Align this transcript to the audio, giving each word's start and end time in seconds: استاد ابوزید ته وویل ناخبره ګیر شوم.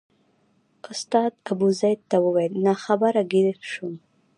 استاد 0.91 1.31
ابوزید 1.51 1.99
ته 2.09 2.17
وویل 2.25 2.53
ناخبره 2.65 3.21
ګیر 3.31 3.55
شوم. 3.71 3.95